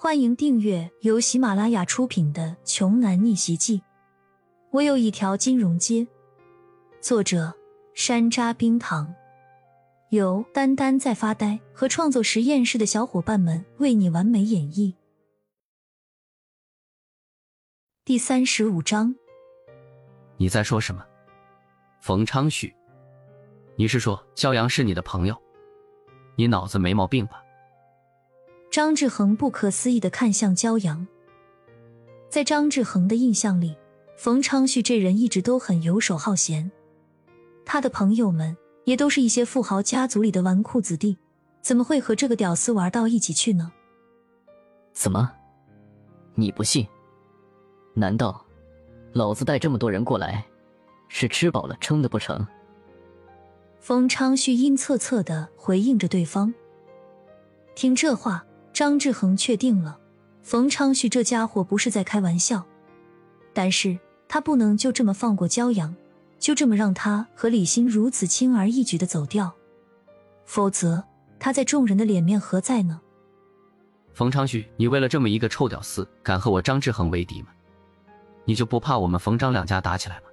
[0.00, 3.78] 欢迎订阅由喜马拉雅出品的《穷男逆袭记》。
[4.70, 6.06] 我有一条金融街。
[7.00, 7.52] 作者：
[7.94, 9.12] 山楂冰糖，
[10.10, 14.94] 由丹丹在发呆和创作实验室的小伙伴们为你完美演绎。
[18.04, 19.16] 第三十五章。
[20.36, 21.04] 你在说什么？
[22.00, 22.72] 冯昌旭，
[23.74, 25.36] 你是说肖阳是你的朋友？
[26.36, 27.42] 你脑子没毛病吧？
[28.78, 31.04] 张志恒不可思议的看向骄阳，
[32.28, 33.76] 在张志恒的印象里，
[34.16, 36.70] 冯昌旭这人一直都很游手好闲，
[37.66, 41.18] 他的朋友们也都是一些富豪家族里的纨绔子弟，
[41.60, 43.72] 怎么会和这个屌丝玩到一起去呢？
[44.92, 45.28] 怎么，
[46.36, 46.86] 你不信？
[47.94, 48.46] 难道
[49.12, 50.46] 老子带这么多人过来，
[51.08, 52.46] 是吃饱了撑的不成？
[53.80, 56.54] 冯昌旭阴恻恻的回应着对方，
[57.74, 58.44] 听这话。
[58.78, 59.98] 张志恒确定了，
[60.40, 62.64] 冯昌旭这家伙不是在开玩笑，
[63.52, 63.98] 但是
[64.28, 65.92] 他不能就这么放过骄阳，
[66.38, 69.52] 就这么让他和李欣如此轻而易举的走掉，
[70.44, 71.02] 否则
[71.40, 73.00] 他在众人的脸面何在呢？
[74.14, 77.48] 冯昌旭，你为了这么一个臭屌丝，敢和我张志恒为敌吗？
[78.44, 80.26] 你就不怕我们冯张两家打起来吗？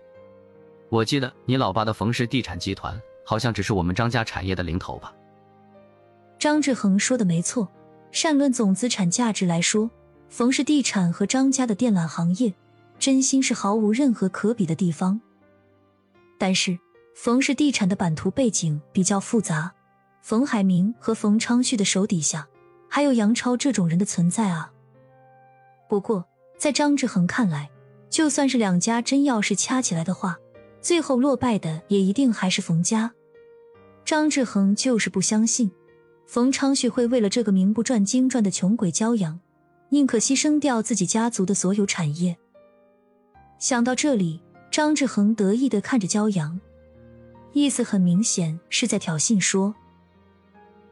[0.90, 5.12] 我记得你老爸的冯氏地产集团好像只是我们张家产业的零头吧？
[6.38, 7.68] 张志恒说的没错。
[8.16, 9.92] 善论总资产价值来说，
[10.30, 12.54] 冯氏地产和张家的电缆行业，
[12.98, 15.20] 真心是毫无任何可比的地方。
[16.38, 16.80] 但是，
[17.14, 19.70] 冯氏地产的版图背景比较复杂，
[20.22, 22.48] 冯海明和冯昌旭的手底下
[22.88, 24.72] 还有杨超这种人的存在啊。
[25.90, 26.26] 不过，
[26.58, 27.70] 在张志恒看来，
[28.10, 30.38] 就算是两家真要是掐起来的话，
[30.80, 33.12] 最后落败的也一定还是冯家。
[34.06, 35.70] 张志恒就是不相信。
[36.26, 39.40] 冯昌旭会为了这个名不转经转的穷鬼骄阳，
[39.90, 42.36] 宁可牺牲掉自己家族的所有产业。
[43.60, 46.60] 想到这里，张志恒得意的看着骄阳，
[47.54, 49.74] 意思很明显是在挑衅说：“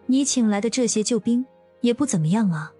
[0.05, 1.45] 你请来的这些救兵
[1.81, 2.71] 也不怎么样啊，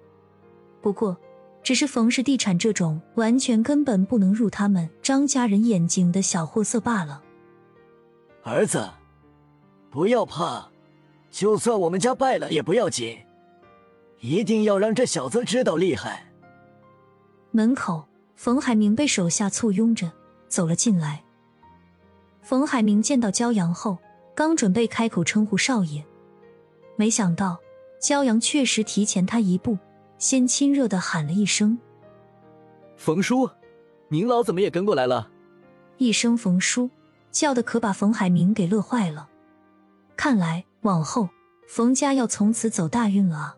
[0.81, 1.17] 不过
[1.63, 7.21] 只是冯氏地产这种完全根本不能入他们张家人眼睛的小货色罢了。”
[8.43, 8.89] 儿子，
[9.89, 10.72] 不要怕。
[11.33, 13.17] 就算我们家败了也不要紧，
[14.19, 16.31] 一定要让这小子知道厉害。
[17.49, 20.11] 门口，冯海明被手下簇拥着
[20.47, 21.23] 走了进来。
[22.43, 23.97] 冯海明见到骄阳后，
[24.35, 26.05] 刚准备开口称呼少爷，
[26.97, 27.59] 没想到
[27.99, 29.75] 骄阳确实提前他一步，
[30.19, 31.79] 先亲热的喊了一声
[32.95, 33.49] ：“冯叔，
[34.07, 35.31] 您老怎么也跟过来了？”
[35.97, 36.91] 一声“冯叔”，
[37.31, 39.27] 叫的可把冯海明给乐坏了。
[40.15, 40.63] 看来。
[40.83, 41.29] 往后，
[41.67, 43.55] 冯家要从此走大运了啊！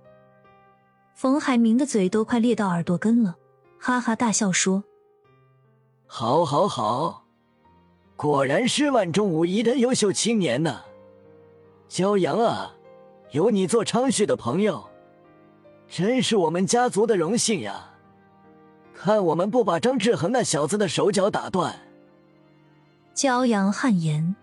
[1.16, 3.36] 冯海明的嘴都快裂到耳朵根了，
[3.80, 4.84] 哈哈大笑说
[6.06, 7.26] ：“好，好，好，
[8.16, 10.82] 果然是万中无一的优秀青年呢！
[11.90, 12.74] 骄阳啊，
[13.32, 14.88] 有你做昌旭的朋友，
[15.90, 17.92] 真是我们家族的荣幸呀！
[18.94, 21.80] 看我们不把张志恒那小子的手脚打断！”
[23.16, 24.36] 骄阳汗颜。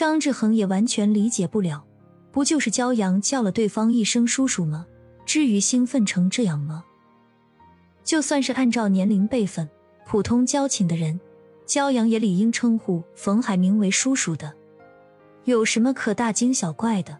[0.00, 1.84] 张志恒也完全理解不了，
[2.32, 4.86] 不就是骄阳叫了对方一声叔叔吗？
[5.26, 6.82] 至于兴奋成这样吗？
[8.02, 9.68] 就算是按照年龄辈分、
[10.06, 11.20] 普通交情的人，
[11.66, 14.54] 骄阳也理应称呼冯海明为叔叔的，
[15.44, 17.18] 有什么可大惊小怪的？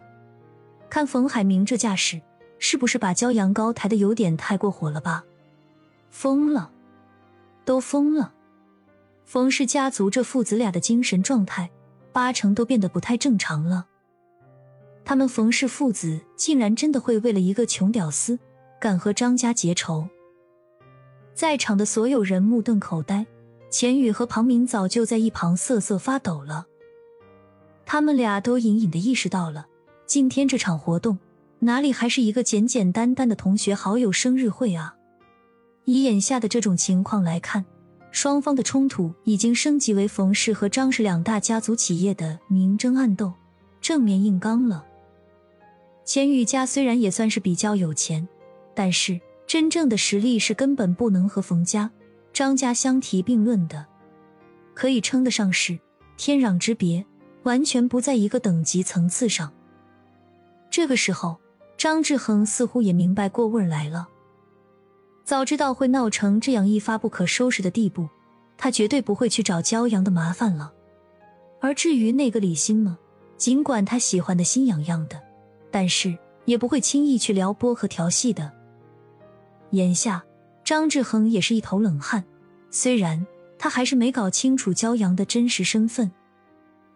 [0.89, 2.19] 看冯海明这架势，
[2.57, 5.23] 是不是把骄阳高抬的有点太过火了吧？
[6.09, 6.71] 疯了，
[7.63, 8.33] 都疯了！
[9.23, 11.69] 冯氏家族这父子俩的精神状态。
[12.11, 13.87] 八成都变得不太正常了。
[15.03, 18.37] 他们冯氏父子竟然真的会为了一个穷屌丝
[18.79, 20.07] 敢和张家结仇？
[21.33, 23.25] 在场的所有人目瞪口呆，
[23.69, 26.67] 钱宇和庞明早就在一旁瑟瑟发抖了。
[27.85, 29.67] 他们俩都隐隐的意识到了，
[30.05, 31.17] 今天这场活动
[31.59, 34.95] 哪里还是一个简简单单的同学好友生日会啊？
[35.85, 37.65] 以眼下的这种情况来看。
[38.11, 43.33] 双方的冲突已经升级为冯氏和张氏两大家族企业的明争暗斗，
[43.79, 44.85] 正面硬刚了。
[46.03, 48.27] 钱宇家虽然也算是比较有钱，
[48.75, 51.89] 但是真正的实力是根本不能和冯家、
[52.33, 53.85] 张家相提并论的，
[54.73, 55.79] 可以称得上是
[56.17, 57.05] 天壤之别，
[57.43, 59.53] 完全不在一个等级层次上。
[60.69, 61.39] 这个时候，
[61.77, 64.07] 张志恒似乎也明白过味儿来了。
[65.31, 68.09] 早知道会闹成这样一发不可收拾的地步，
[68.57, 70.73] 他绝对不会去找骄阳的麻烦了。
[71.61, 72.97] 而至于那个李欣呢，
[73.37, 75.17] 尽管他喜欢的心痒痒的，
[75.71, 78.51] 但是也不会轻易去撩拨和调戏的。
[79.69, 80.21] 眼下
[80.65, 82.25] 张志恒也是一头冷汗，
[82.69, 83.25] 虽然
[83.57, 86.11] 他还是没搞清楚骄阳的真实身份，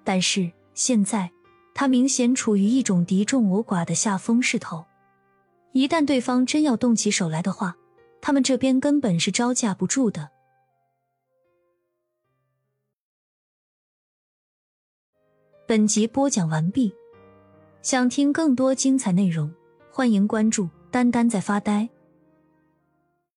[0.04, 1.32] 但是现在
[1.74, 4.84] 他明显处于一种敌众我寡的下风势头。
[5.72, 7.78] 一旦对方真要动起手来的话，
[8.26, 10.32] 他们这边根本是招架不住的。
[15.68, 16.92] 本集播讲完毕，
[17.84, 19.54] 想听更多精彩内容，
[19.92, 21.88] 欢迎关注“丹丹在发呆”。